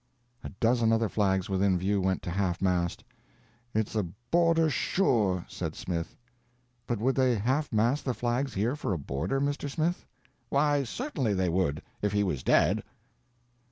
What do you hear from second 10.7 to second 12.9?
certainly they would, if he was dead."